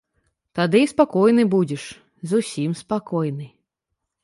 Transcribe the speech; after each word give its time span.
Тады 0.59 0.79
і 0.85 0.87
спакойны 0.93 1.43
будзеш, 1.55 1.83
зусім 2.33 2.71
спакойны. 2.83 3.47